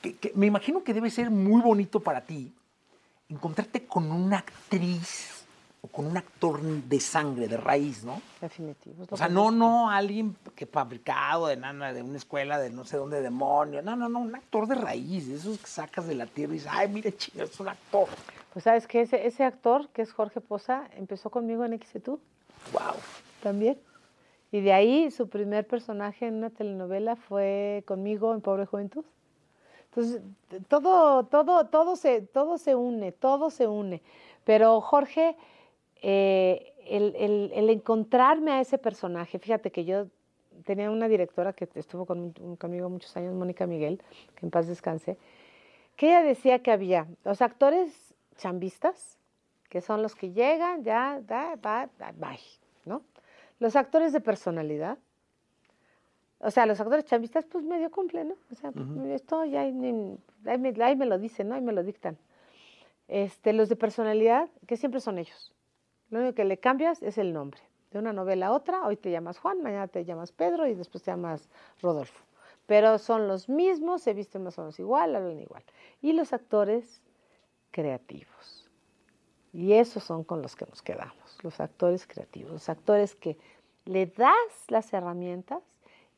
Que 0.02 0.32
me 0.34 0.46
imagino 0.46 0.84
que 0.84 0.92
debe 0.92 1.08
ser 1.10 1.30
muy 1.30 1.62
bonito 1.62 2.00
para 2.00 2.20
ti 2.20 2.52
encontrarte 3.28 3.86
con 3.86 4.10
una 4.10 4.38
actriz 4.38 5.33
o 5.84 5.88
con 5.88 6.06
un 6.06 6.16
actor 6.16 6.62
de 6.62 6.98
sangre, 6.98 7.46
de 7.46 7.58
raíz, 7.58 8.04
¿no? 8.04 8.22
Definitivo. 8.40 9.04
O 9.10 9.16
sea, 9.18 9.28
no, 9.28 9.50
no 9.50 9.90
alguien 9.90 10.34
que 10.54 10.64
fabricado 10.64 11.48
de 11.48 11.58
nana, 11.58 11.92
de 11.92 12.02
una 12.02 12.16
escuela 12.16 12.58
de 12.58 12.70
no 12.70 12.84
sé 12.86 12.96
dónde 12.96 13.20
demonio. 13.20 13.82
No, 13.82 13.94
no, 13.94 14.08
no, 14.08 14.20
un 14.20 14.34
actor 14.34 14.66
de 14.66 14.76
raíz, 14.76 15.28
de 15.28 15.34
esos 15.34 15.58
que 15.58 15.66
sacas 15.66 16.06
de 16.06 16.14
la 16.14 16.24
tierra 16.24 16.54
y 16.54 16.56
dices, 16.56 16.70
ay, 16.72 16.88
mire, 16.88 17.14
chinga, 17.14 17.44
es 17.44 17.60
un 17.60 17.68
actor. 17.68 18.08
Pues 18.54 18.64
sabes 18.64 18.86
que 18.86 19.02
ese, 19.02 19.26
ese 19.26 19.44
actor, 19.44 19.88
que 19.88 20.00
es 20.00 20.12
Jorge 20.12 20.40
Poza, 20.40 20.88
empezó 20.96 21.28
conmigo 21.28 21.66
en 21.66 21.78
XTU 21.78 22.18
Wow. 22.72 22.94
también. 23.42 23.78
Y 24.52 24.62
de 24.62 24.72
ahí 24.72 25.10
su 25.10 25.28
primer 25.28 25.66
personaje 25.66 26.28
en 26.28 26.36
una 26.36 26.48
telenovela 26.48 27.16
fue 27.16 27.84
conmigo 27.86 28.32
en 28.32 28.40
Pobre 28.40 28.64
Juventud. 28.64 29.04
Entonces, 29.90 30.22
todo, 30.68 31.24
todo, 31.24 31.66
todo 31.66 31.96
se, 31.96 32.22
todo 32.22 32.56
se 32.56 32.74
une, 32.74 33.12
todo 33.12 33.50
se 33.50 33.66
une. 33.66 34.00
Pero 34.44 34.80
Jorge, 34.80 35.36
eh, 36.06 36.74
el, 36.86 37.14
el- 37.16 37.50
el 37.54 37.70
encontrarme 37.70 38.52
a 38.52 38.60
ese 38.60 38.76
personaje, 38.76 39.38
fíjate 39.38 39.72
que 39.72 39.86
yo 39.86 40.06
tenía 40.64 40.90
una 40.90 41.08
directora 41.08 41.54
que 41.54 41.66
estuvo 41.74 42.04
con- 42.04 42.32
conmigo 42.58 42.90
muchos 42.90 43.16
años, 43.16 43.32
Mónica 43.34 43.66
Miguel, 43.66 44.02
que 44.36 44.44
en 44.44 44.50
paz 44.50 44.66
descanse, 44.68 45.16
que 45.96 46.08
ella 46.08 46.22
decía 46.22 46.58
que 46.58 46.70
había 46.70 47.06
los 47.24 47.40
actores 47.40 48.14
chambistas, 48.36 49.18
que 49.70 49.80
son 49.80 50.02
los 50.02 50.14
que 50.14 50.32
llegan, 50.32 50.84
ya, 50.84 51.20
da, 51.26 51.56
va, 51.56 51.88
da, 51.98 52.12
bye, 52.12 52.38
¿no? 52.84 53.00
Los 53.58 53.74
actores 53.76 54.12
de 54.12 54.20
personalidad, 54.20 54.98
o 56.38 56.50
sea, 56.50 56.66
los 56.66 56.78
actores 56.80 57.06
chambistas, 57.06 57.46
pues 57.46 57.64
medio 57.64 57.90
cumplen, 57.90 58.28
¿no? 58.28 58.34
O 58.52 58.54
sea, 58.54 58.70
esto 59.14 59.44
ya 59.46 59.62
ahí 59.62 59.72
me, 59.72 60.18
ahí 60.84 60.96
me 60.96 61.06
lo 61.06 61.18
dicen, 61.18 61.48
¿no? 61.48 61.54
Ahí 61.54 61.62
me 61.62 61.72
lo 61.72 61.82
dictan. 61.82 62.18
Este, 63.08 63.52
los 63.54 63.68
de 63.70 63.76
personalidad, 63.76 64.48
que 64.66 64.76
siempre 64.76 65.00
son 65.00 65.18
ellos. 65.18 65.52
Lo 66.10 66.20
único 66.20 66.34
que 66.34 66.44
le 66.44 66.58
cambias 66.58 67.02
es 67.02 67.18
el 67.18 67.32
nombre. 67.32 67.60
De 67.90 67.98
una 67.98 68.12
novela 68.12 68.48
a 68.48 68.52
otra, 68.52 68.86
hoy 68.86 68.96
te 68.96 69.10
llamas 69.10 69.38
Juan, 69.38 69.62
mañana 69.62 69.88
te 69.88 70.04
llamas 70.04 70.32
Pedro 70.32 70.66
y 70.66 70.74
después 70.74 71.02
te 71.02 71.10
llamas 71.10 71.48
Rodolfo. 71.80 72.24
Pero 72.66 72.98
son 72.98 73.28
los 73.28 73.48
mismos, 73.48 74.02
se 74.02 74.14
visten 74.14 74.42
más 74.42 74.58
o 74.58 74.62
menos 74.62 74.78
igual, 74.80 75.14
hablan 75.14 75.38
igual. 75.38 75.62
Y 76.02 76.12
los 76.12 76.32
actores 76.32 77.02
creativos. 77.70 78.68
Y 79.52 79.74
esos 79.74 80.02
son 80.02 80.24
con 80.24 80.42
los 80.42 80.56
que 80.56 80.66
nos 80.66 80.82
quedamos, 80.82 81.38
los 81.42 81.60
actores 81.60 82.06
creativos, 82.06 82.52
los 82.52 82.68
actores 82.68 83.14
que 83.14 83.38
le 83.84 84.06
das 84.06 84.34
las 84.68 84.92
herramientas 84.92 85.62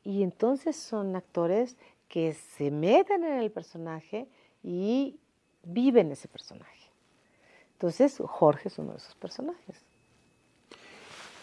y 0.03 0.23
entonces 0.23 0.75
son 0.75 1.15
actores 1.15 1.77
que 2.07 2.33
se 2.33 2.71
meten 2.71 3.23
en 3.23 3.39
el 3.39 3.51
personaje 3.51 4.27
y 4.63 5.19
viven 5.63 6.11
ese 6.11 6.27
personaje. 6.27 6.76
Entonces, 7.77 8.17
Jorge 8.25 8.69
es 8.69 8.79
uno 8.79 8.93
de 8.93 8.97
esos 8.97 9.13
personajes. 9.15 9.77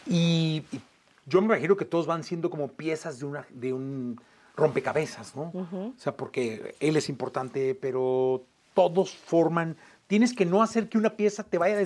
Y, 0.06 0.64
y 0.72 0.80
yo 1.26 1.40
me 1.40 1.46
imagino 1.46 1.76
que 1.76 1.84
todos 1.84 2.06
van 2.06 2.24
siendo 2.24 2.50
como 2.50 2.68
piezas 2.68 3.20
de, 3.20 3.26
una, 3.26 3.46
de 3.50 3.72
un 3.72 4.20
rompecabezas, 4.56 5.34
¿no? 5.36 5.52
O 5.54 5.98
sea, 5.98 6.16
porque 6.16 6.74
él 6.80 6.96
es 6.96 7.08
importante, 7.08 7.74
pero 7.74 8.42
todos 8.74 9.12
forman. 9.12 9.76
Tienes 10.06 10.34
que 10.34 10.44
no 10.44 10.62
hacer 10.62 10.88
que 10.88 10.98
una 10.98 11.10
pieza 11.10 11.44
te 11.44 11.56
vaya 11.56 11.78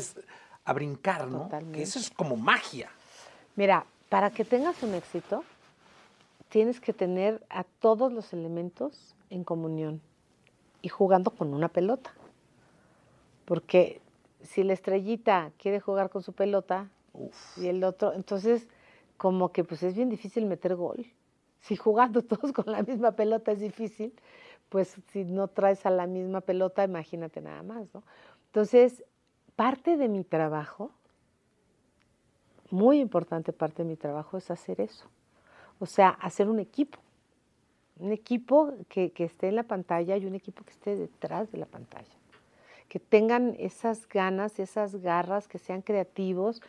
a 0.64 0.72
brincar, 0.72 1.28
¿no? 1.28 1.42
Totalmente. 1.42 1.78
Que 1.78 1.82
eso 1.82 1.98
es 1.98 2.10
como 2.10 2.36
magia. 2.36 2.90
Mira, 3.56 3.84
para 4.08 4.30
que 4.30 4.44
tengas 4.44 4.82
un 4.82 4.94
éxito, 4.94 5.44
tienes 6.48 6.80
que 6.80 6.92
tener 6.92 7.44
a 7.48 7.64
todos 7.64 8.12
los 8.12 8.32
elementos 8.32 9.14
en 9.30 9.44
comunión 9.44 10.00
y 10.82 10.88
jugando 10.88 11.30
con 11.30 11.54
una 11.54 11.68
pelota. 11.68 12.12
Porque 13.44 14.00
si 14.42 14.62
la 14.62 14.72
estrellita 14.72 15.52
quiere 15.58 15.80
jugar 15.80 16.10
con 16.10 16.22
su 16.22 16.32
pelota 16.32 16.88
y 17.56 17.66
el 17.66 17.82
otro, 17.84 18.12
entonces 18.12 18.68
como 19.16 19.52
que 19.52 19.64
pues 19.64 19.82
es 19.82 19.94
bien 19.94 20.08
difícil 20.08 20.46
meter 20.46 20.76
gol. 20.76 21.06
Si 21.60 21.76
jugando 21.76 22.22
todos 22.24 22.52
con 22.52 22.66
la 22.66 22.82
misma 22.82 23.12
pelota 23.12 23.52
es 23.52 23.60
difícil, 23.60 24.12
pues 24.68 24.96
si 25.12 25.24
no 25.24 25.48
traes 25.48 25.86
a 25.86 25.90
la 25.90 26.06
misma 26.06 26.40
pelota, 26.40 26.84
imagínate 26.84 27.40
nada 27.40 27.62
más, 27.62 27.86
¿no? 27.94 28.02
Entonces, 28.46 29.02
parte 29.56 29.96
de 29.96 30.08
mi 30.08 30.24
trabajo 30.24 30.92
muy 32.70 33.00
importante 33.00 33.52
parte 33.52 33.82
de 33.82 33.88
mi 33.88 33.96
trabajo 33.96 34.36
es 34.36 34.50
hacer 34.50 34.80
eso. 34.80 35.06
O 35.78 35.86
sea, 35.86 36.10
hacer 36.10 36.48
un 36.48 36.58
equipo. 36.58 36.98
Un 37.98 38.12
equipo 38.12 38.74
que, 38.88 39.10
que 39.12 39.24
esté 39.24 39.48
en 39.48 39.56
la 39.56 39.62
pantalla 39.62 40.16
y 40.16 40.26
un 40.26 40.34
equipo 40.34 40.64
que 40.64 40.70
esté 40.70 40.96
detrás 40.96 41.50
de 41.50 41.58
la 41.58 41.66
pantalla. 41.66 42.17
Que 42.88 42.98
tengan 42.98 43.54
esas 43.58 44.08
ganas, 44.08 44.58
esas 44.58 44.96
garras, 44.96 45.46
que 45.48 45.58
sean 45.58 45.82
creativos. 45.82 46.62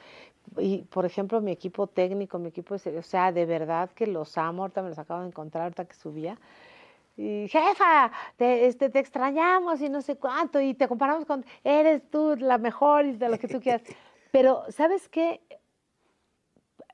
Y, 0.57 0.79
por 0.83 1.05
ejemplo, 1.05 1.41
mi 1.41 1.51
equipo 1.51 1.87
técnico, 1.87 2.39
mi 2.39 2.49
equipo 2.49 2.73
de 2.73 2.79
serie- 2.79 2.99
o 2.99 3.03
sea, 3.03 3.31
de 3.31 3.45
verdad 3.45 3.89
que 3.91 4.07
los 4.07 4.37
amo, 4.37 4.63
ahorita 4.63 4.81
me 4.81 4.89
los 4.89 4.99
acabo 4.99 5.21
de 5.21 5.27
encontrar, 5.27 5.63
ahorita 5.63 5.85
que 5.85 5.95
subía. 5.95 6.37
Y, 7.17 7.47
jefa, 7.49 8.11
te, 8.37 8.65
este, 8.67 8.89
te 8.89 8.99
extrañamos 8.99 9.81
y 9.81 9.89
no 9.89 10.01
sé 10.01 10.15
cuánto, 10.15 10.59
y 10.61 10.73
te 10.73 10.87
comparamos 10.87 11.25
con, 11.25 11.45
eres 11.63 12.01
tú 12.09 12.35
la 12.37 12.57
mejor 12.57 13.05
y 13.05 13.17
de 13.17 13.29
lo 13.29 13.37
que 13.37 13.47
tú 13.47 13.59
quieras. 13.59 13.81
Pero, 14.31 14.63
¿sabes 14.69 15.09
qué? 15.09 15.41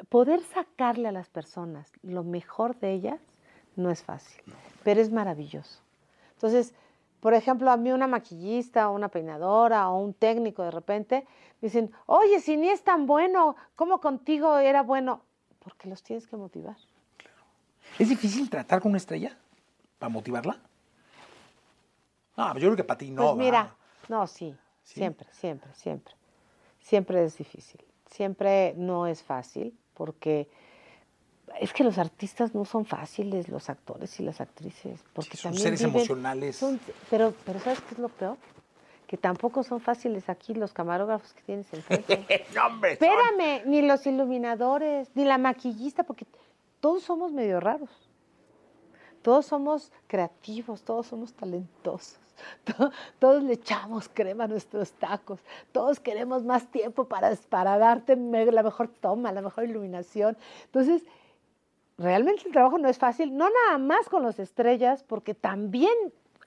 poder 0.09 0.41
sacarle 0.41 1.07
a 1.07 1.11
las 1.11 1.29
personas 1.29 1.91
lo 2.03 2.23
mejor 2.23 2.77
de 2.79 2.91
ellas 2.91 3.19
no 3.75 3.91
es 3.91 4.03
fácil, 4.03 4.41
pero 4.83 5.01
es 5.01 5.11
maravilloso. 5.11 5.81
Entonces, 6.33 6.73
por 7.25 7.33
ejemplo, 7.33 7.71
a 7.71 7.77
mí 7.77 7.91
una 7.91 8.05
maquillista 8.05 8.87
o 8.87 8.93
una 8.93 9.07
peinadora 9.07 9.89
o 9.89 9.97
un 9.97 10.13
técnico 10.13 10.61
de 10.61 10.69
repente 10.69 11.25
me 11.59 11.69
dicen, 11.69 11.91
oye, 12.05 12.39
si 12.39 12.55
ni 12.55 12.69
es 12.69 12.83
tan 12.83 13.07
bueno, 13.07 13.55
¿cómo 13.75 13.99
contigo 13.99 14.59
era 14.59 14.83
bueno? 14.83 15.23
Porque 15.57 15.89
los 15.89 16.03
tienes 16.03 16.27
que 16.27 16.37
motivar. 16.37 16.77
¿Es 17.97 18.09
difícil 18.09 18.47
tratar 18.47 18.79
con 18.79 18.91
una 18.91 18.99
estrella 18.99 19.35
para 19.97 20.11
motivarla? 20.11 20.59
No, 22.37 22.53
yo 22.53 22.59
creo 22.59 22.75
que 22.75 22.83
para 22.83 22.99
ti 22.99 23.09
no. 23.09 23.23
pues 23.23 23.37
mira, 23.37 23.63
¿verdad? 23.63 23.75
no, 24.07 24.27
sí, 24.27 24.55
¿Sí? 24.83 24.99
siempre, 24.99 25.27
siempre, 25.31 25.73
siempre. 25.73 26.13
Siempre 26.79 27.25
es 27.25 27.39
difícil, 27.39 27.83
siempre 28.05 28.75
no 28.77 29.07
es 29.07 29.23
fácil 29.23 29.75
porque 29.95 30.47
es 31.59 31.73
que 31.73 31.83
los 31.83 31.97
artistas 31.97 32.53
no 32.55 32.65
son 32.65 32.85
fáciles, 32.85 33.47
los 33.49 33.69
actores 33.69 34.19
y 34.19 34.23
las 34.23 34.41
actrices, 34.41 34.99
porque 35.13 35.31
Sí, 35.31 35.37
son 35.37 35.51
también 35.51 35.63
seres 35.63 35.81
viven- 35.81 35.95
emocionales. 35.95 36.55
son- 36.57 36.79
pero, 37.09 37.33
pero 37.45 37.59
¿sabes 37.59 37.79
qué 37.81 37.93
es 37.95 37.99
lo 37.99 38.09
peor? 38.09 38.37
Que 39.07 39.17
tampoco 39.17 39.63
son 39.63 39.79
fáciles 39.79 40.27
aquí 40.29 40.53
los 40.55 40.73
camarógrafos 40.73 41.33
que 41.33 41.41
tienes 41.43 41.71
enfrente. 41.73 42.45
no, 42.55 42.65
hombre. 42.67 42.97
son- 42.97 43.07
Espérame, 43.07 43.61
ni 43.67 43.81
los 43.83 44.05
iluminadores, 44.07 45.09
ni 45.15 45.23
la 45.25 45.37
maquillista, 45.37 46.03
porque 46.03 46.25
todos 46.79 47.03
somos 47.03 47.31
medio 47.31 47.59
raros. 47.59 47.89
Todos 49.21 49.45
somos 49.45 49.91
creativos, 50.07 50.83
todos 50.83 51.07
somos 51.07 51.33
talentosos. 51.33 52.19
to- 52.65 52.91
Todos 53.19 53.43
le 53.43 53.53
echamos 53.53 54.09
crema 54.13 54.43
a 54.43 54.47
nuestros 54.47 54.91
tacos. 54.93 55.39
Todos 55.71 55.99
queremos 55.99 56.43
más 56.43 56.67
tiempo 56.69 57.05
para, 57.05 57.33
para 57.49 57.77
darte 57.77 58.15
la 58.17 58.61
mejor 58.63 58.87
toma, 58.89 59.31
la 59.31 59.41
mejor 59.41 59.63
iluminación. 59.63 60.37
Entonces, 60.65 61.03
realmente 61.97 62.43
el 62.45 62.51
trabajo 62.51 62.77
no 62.77 62.89
es 62.89 62.97
fácil, 62.97 63.35
no 63.35 63.49
nada 63.49 63.77
más 63.77 64.09
con 64.09 64.23
las 64.23 64.39
estrellas, 64.39 65.03
porque 65.03 65.33
también 65.33 65.93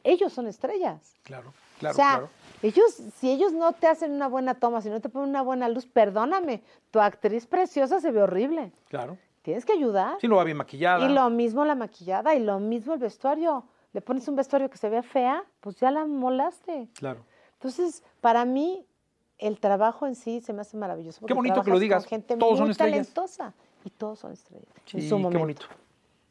ellos 0.04 0.32
son 0.32 0.46
estrellas. 0.46 1.16
Claro, 1.22 1.52
claro, 1.78 1.92
o 1.92 1.96
sea, 1.96 2.10
claro. 2.10 2.30
ellos, 2.62 3.02
si 3.16 3.30
ellos 3.30 3.52
no 3.52 3.72
te 3.72 3.86
hacen 3.86 4.12
una 4.12 4.28
buena 4.28 4.54
toma, 4.54 4.80
si 4.80 4.90
no 4.90 5.00
te 5.00 5.08
ponen 5.08 5.30
una 5.30 5.42
buena 5.42 5.68
luz, 5.68 5.86
perdóname, 5.86 6.62
tu 6.90 7.00
actriz 7.00 7.46
preciosa 7.46 8.00
se 8.00 8.10
ve 8.10 8.22
horrible. 8.22 8.72
Claro. 8.88 9.18
Tienes 9.42 9.64
que 9.64 9.72
ayudar. 9.72 10.18
Sí, 10.20 10.28
no 10.28 10.36
va 10.36 10.44
bien 10.44 10.56
maquillada. 10.56 11.06
Y 11.08 11.12
lo 11.12 11.30
mismo 11.30 11.64
la 11.64 11.74
maquillada 11.74 12.34
y 12.34 12.40
lo 12.40 12.58
mismo 12.58 12.94
el 12.94 13.00
vestuario. 13.00 13.64
Le 13.94 14.02
pones 14.02 14.28
un 14.28 14.36
vestuario 14.36 14.68
que 14.68 14.76
se 14.76 14.90
ve 14.90 15.02
fea, 15.02 15.42
pues 15.60 15.76
ya 15.76 15.90
la 15.90 16.04
molaste. 16.04 16.88
Claro. 16.94 17.24
Entonces, 17.54 18.02
para 18.20 18.44
mí, 18.44 18.84
el 19.38 19.58
trabajo 19.58 20.06
en 20.06 20.14
sí 20.14 20.40
se 20.42 20.52
me 20.52 20.60
hace 20.60 20.76
maravilloso. 20.76 21.20
porque 21.20 21.32
bonito 21.32 21.62
que 21.62 21.70
lo 21.70 21.78
digas. 21.78 22.04
gente 22.04 22.36
Todos 22.36 22.58
son 22.58 22.66
muy 22.66 22.72
estrellas. 22.72 23.08
talentosa. 23.08 23.54
Y 23.88 23.90
todos 23.90 24.18
son 24.18 24.32
estrellas. 24.32 24.68
en 24.76 25.00
Sí, 25.00 25.08
su 25.08 25.16
qué 25.16 25.22
momento. 25.22 25.38
bonito. 25.38 25.66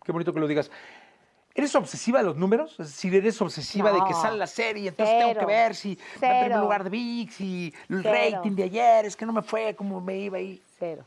Qué 0.06 0.12
bonito 0.12 0.32
que 0.32 0.40
lo 0.40 0.48
digas. 0.48 0.70
¿Eres 1.56 1.74
obsesiva 1.74 2.20
de 2.20 2.26
los 2.26 2.36
números? 2.36 2.74
Es 2.80 2.86
decir, 2.90 3.16
¿eres 3.16 3.42
obsesiva 3.42 3.92
de 3.92 3.98
que 4.04 4.12
No, 4.12 4.22
sale 4.22 4.38
la 4.38 4.46
serie? 4.46 4.90
Entonces 4.90 5.18
tengo 5.18 5.30
que 5.34 5.40
cero, 5.40 5.48
ver 5.48 5.74
si 5.76 5.96
va 5.96 6.02
en 6.04 6.20
primer 6.20 6.44
cero. 6.52 6.62
lugar 6.62 6.84
de 6.84 6.90
VIX 6.92 7.42
y 7.42 7.74
el 7.90 8.04
Cero. 8.04 8.16
rating 8.38 8.52
de 8.56 8.64
ayer. 8.64 9.06
Es 9.06 9.16
que 9.16 9.26
no 9.26 9.34
me 9.34 9.42
fue 9.42 9.76
como 9.76 10.00
me 10.00 10.18
iba 10.20 10.38
ahí. 10.38 10.62
Cero. 10.78 11.04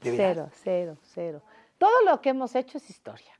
Cero, 0.00 0.48
cero, 0.62 0.96
cero. 1.02 1.42
Todo 1.76 2.02
lo 2.06 2.18
que 2.22 2.30
hemos 2.30 2.54
hecho 2.54 2.78
es 2.78 2.88
historia. 2.88 3.30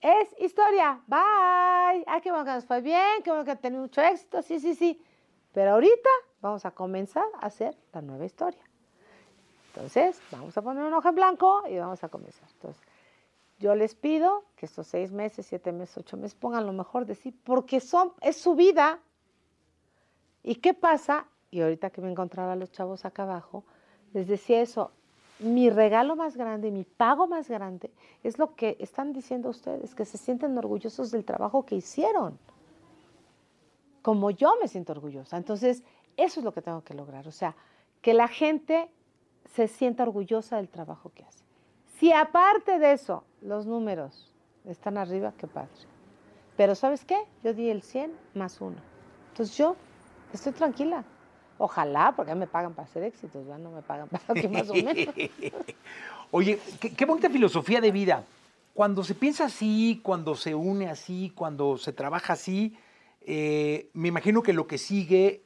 es 0.00 0.34
historia. 0.38 1.00
Bye. 1.06 2.04
Ah, 2.06 2.20
qué 2.22 2.30
bueno 2.30 2.46
que 2.46 2.52
nos 2.52 2.64
fue 2.64 2.80
bien, 2.80 3.22
qué 3.22 3.30
bueno 3.30 3.44
que 3.44 3.50
ha 3.50 3.56
tenido 3.56 3.82
mucho 3.82 4.00
éxito. 4.00 4.40
Sí, 4.40 4.58
sí, 4.58 4.74
sí. 4.74 5.02
Pero 5.52 5.72
ahorita 5.72 6.08
vamos 6.40 6.64
a 6.64 6.70
comenzar 6.70 7.24
a 7.42 7.46
hacer 7.46 7.76
la 7.92 8.00
nueva 8.00 8.24
historia. 8.24 8.62
Entonces, 9.74 10.20
vamos 10.30 10.56
a 10.56 10.62
poner 10.62 10.84
un 10.84 10.94
hoja 10.94 11.08
en 11.08 11.14
blanco 11.16 11.64
y 11.68 11.76
vamos 11.76 12.04
a 12.04 12.08
comenzar. 12.08 12.48
Entonces, 12.52 12.80
yo 13.58 13.74
les 13.74 13.96
pido 13.96 14.44
que 14.56 14.66
estos 14.66 14.86
seis 14.86 15.10
meses, 15.10 15.46
siete 15.46 15.72
meses, 15.72 15.98
ocho 15.98 16.16
meses 16.16 16.36
pongan 16.36 16.64
lo 16.64 16.72
mejor 16.72 17.06
de 17.06 17.16
sí, 17.16 17.32
porque 17.32 17.80
son, 17.80 18.12
es 18.20 18.36
su 18.36 18.54
vida. 18.54 19.00
¿Y 20.44 20.56
qué 20.56 20.74
pasa? 20.74 21.26
Y 21.50 21.60
ahorita 21.60 21.90
que 21.90 22.00
me 22.00 22.10
encontraba 22.10 22.54
los 22.54 22.70
chavos 22.70 23.04
acá 23.04 23.24
abajo, 23.24 23.64
les 24.12 24.28
decía 24.28 24.60
eso, 24.60 24.92
mi 25.40 25.70
regalo 25.70 26.14
más 26.14 26.36
grande, 26.36 26.70
mi 26.70 26.84
pago 26.84 27.26
más 27.26 27.48
grande, 27.48 27.90
es 28.22 28.38
lo 28.38 28.54
que 28.54 28.76
están 28.78 29.12
diciendo 29.12 29.48
ustedes, 29.48 29.94
que 29.96 30.04
se 30.04 30.18
sienten 30.18 30.56
orgullosos 30.56 31.10
del 31.10 31.24
trabajo 31.24 31.66
que 31.66 31.74
hicieron, 31.74 32.38
como 34.02 34.30
yo 34.30 34.54
me 34.60 34.68
siento 34.68 34.92
orgullosa. 34.92 35.36
Entonces, 35.36 35.82
eso 36.16 36.38
es 36.38 36.44
lo 36.44 36.52
que 36.52 36.62
tengo 36.62 36.84
que 36.84 36.94
lograr, 36.94 37.26
o 37.26 37.32
sea, 37.32 37.56
que 38.00 38.14
la 38.14 38.28
gente 38.28 38.88
se 39.54 39.68
sienta 39.68 40.02
orgullosa 40.02 40.56
del 40.56 40.68
trabajo 40.68 41.10
que 41.14 41.24
hace. 41.24 41.44
Si 41.98 42.12
aparte 42.12 42.78
de 42.78 42.92
eso, 42.92 43.24
los 43.40 43.66
números 43.66 44.32
están 44.64 44.98
arriba, 44.98 45.32
qué 45.38 45.46
padre. 45.46 45.70
Pero 46.56 46.74
¿sabes 46.74 47.04
qué? 47.04 47.18
Yo 47.42 47.52
di 47.52 47.70
el 47.70 47.82
100 47.82 48.12
más 48.34 48.60
uno. 48.60 48.76
Entonces 49.30 49.56
yo 49.56 49.76
estoy 50.32 50.52
tranquila. 50.52 51.04
Ojalá, 51.58 52.12
porque 52.16 52.34
me 52.34 52.46
pagan 52.46 52.74
para 52.74 52.88
hacer 52.88 53.04
éxitos, 53.04 53.44
¿verdad? 53.44 53.58
no 53.58 53.70
me 53.70 53.82
pagan 53.82 54.08
para 54.08 54.40
que 54.40 54.48
más 54.48 54.68
o 54.68 54.74
menos. 54.74 55.14
Oye, 56.32 56.58
qué, 56.80 57.04
bonita 57.04 57.30
filosofía 57.30 57.80
de 57.80 57.92
vida. 57.92 58.24
Cuando 58.74 59.04
se 59.04 59.14
piensa 59.14 59.44
así, 59.44 60.00
cuando 60.02 60.34
se 60.34 60.54
une 60.54 60.88
así, 60.88 61.32
cuando 61.34 61.78
se 61.78 61.92
trabaja 61.92 62.32
así, 62.32 62.76
eh, 63.20 63.88
me 63.92 64.08
imagino 64.08 64.42
que 64.42 64.52
lo 64.52 64.66
que 64.66 64.78
sigue 64.78 65.44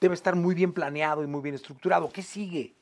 debe 0.00 0.14
estar 0.14 0.34
muy 0.34 0.54
bien 0.54 0.72
planeado 0.72 1.22
y 1.22 1.26
muy 1.26 1.42
bien 1.42 1.54
estructurado. 1.54 2.08
¿Qué 2.08 2.22
sigue? 2.22 2.74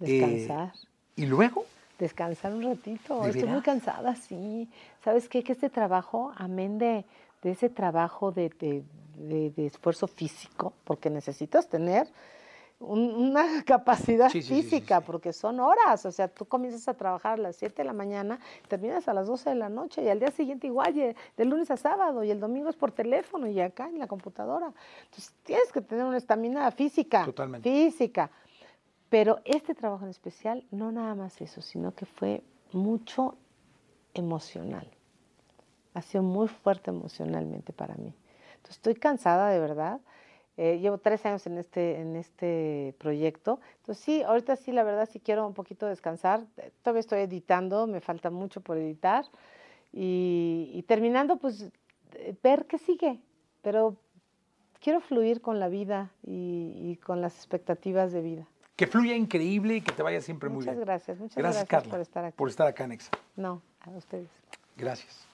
Descansar. 0.00 0.72
Eh, 0.74 0.88
¿Y 1.16 1.26
luego? 1.26 1.64
Descansar 1.98 2.52
un 2.52 2.62
ratito. 2.62 3.24
Estoy 3.26 3.44
muy 3.48 3.60
cansada, 3.60 4.16
sí. 4.16 4.68
¿Sabes 5.04 5.28
qué? 5.28 5.44
Que 5.44 5.52
este 5.52 5.68
trabajo, 5.68 6.32
amén 6.36 6.78
de, 6.78 7.04
de 7.42 7.50
ese 7.50 7.68
trabajo 7.68 8.32
de, 8.32 8.50
de, 9.16 9.66
esfuerzo 9.66 10.06
físico, 10.06 10.72
porque 10.84 11.10
necesitas 11.10 11.68
tener 11.68 12.08
una 12.78 13.44
capacidad 13.66 14.30
física, 14.30 15.02
porque 15.02 15.34
son 15.34 15.60
horas, 15.60 16.06
o 16.06 16.12
sea, 16.12 16.28
tú 16.28 16.46
comienzas 16.46 16.88
a 16.88 16.94
trabajar 16.94 17.34
a 17.34 17.42
las 17.42 17.56
7 17.56 17.74
de 17.76 17.84
la 17.84 17.92
mañana, 17.92 18.40
terminas 18.68 19.06
a 19.06 19.12
las 19.12 19.26
12 19.26 19.50
de 19.50 19.56
la 19.56 19.68
noche 19.68 20.02
y 20.02 20.08
al 20.08 20.18
día 20.18 20.30
siguiente 20.30 20.66
igual, 20.66 20.94
de 20.94 21.44
lunes 21.44 21.70
a 21.70 21.76
sábado 21.76 22.24
y 22.24 22.30
el 22.30 22.40
domingo 22.40 22.70
es 22.70 22.76
por 22.76 22.92
teléfono 22.92 23.46
y 23.46 23.60
acá 23.60 23.90
en 23.90 23.98
la 23.98 24.06
computadora. 24.06 24.72
Entonces 25.04 25.34
tienes 25.42 25.70
que 25.70 25.82
tener 25.82 26.06
una 26.06 26.16
estamina 26.16 26.70
física, 26.70 27.26
Totalmente. 27.26 27.68
física. 27.68 28.30
Pero 29.10 29.40
este 29.44 29.74
trabajo 29.74 30.04
en 30.04 30.10
especial, 30.10 30.64
no 30.70 30.92
nada 30.92 31.14
más 31.14 31.40
eso, 31.40 31.60
sino 31.60 31.94
que 31.94 32.06
fue 32.06 32.42
mucho 32.72 33.36
emocional. 34.14 34.88
Ha 35.94 36.02
sido 36.02 36.22
muy 36.22 36.48
fuerte 36.48 36.90
emocionalmente 36.90 37.72
para 37.72 37.96
mí. 37.96 38.14
Entonces, 38.54 38.76
estoy 38.76 38.94
cansada 38.94 39.50
de 39.50 39.58
verdad. 39.58 40.00
Eh, 40.56 40.78
llevo 40.78 40.98
tres 40.98 41.24
años 41.26 41.46
en 41.46 41.58
este, 41.58 42.00
en 42.00 42.16
este 42.16 42.94
proyecto. 42.98 43.60
Entonces, 43.78 44.04
sí, 44.04 44.22
ahorita 44.22 44.56
sí, 44.56 44.72
la 44.72 44.84
verdad, 44.84 45.08
sí 45.10 45.18
quiero 45.18 45.46
un 45.46 45.54
poquito 45.54 45.86
descansar. 45.86 46.44
Todavía 46.82 47.00
estoy 47.00 47.20
editando, 47.20 47.86
me 47.86 48.00
falta 48.00 48.30
mucho 48.30 48.60
por 48.60 48.76
editar. 48.76 49.24
Y, 49.92 50.84
terminando, 50.86 51.36
pues, 51.38 51.70
eh, 52.14 52.34
ver 52.42 52.66
qué 52.66 52.78
sigue. 52.78 53.20
Pero 53.62 53.96
quiero 54.80 55.00
fluir 55.00 55.40
con 55.40 55.58
la 55.58 55.68
vida 55.68 56.12
y, 56.22 56.96
con 57.04 57.20
las 57.20 57.36
expectativas 57.36 58.12
de 58.12 58.20
vida. 58.22 58.46
Que 58.80 58.86
fluya 58.86 59.14
increíble 59.14 59.76
y 59.76 59.80
que 59.82 59.92
te 59.92 60.02
vaya 60.02 60.22
siempre 60.22 60.48
muy 60.48 60.64
bien. 60.64 60.74
Muchas 60.74 60.86
gracias, 60.86 61.18
muchas 61.18 61.36
gracias, 61.36 61.84
por 61.86 62.00
estar 62.00 62.24
aquí. 62.24 62.34
Por 62.38 62.48
estar 62.48 62.66
acá, 62.66 62.86
Nexa. 62.86 63.10
No, 63.36 63.60
a 63.82 63.90
ustedes. 63.90 64.30
Gracias. 64.74 65.29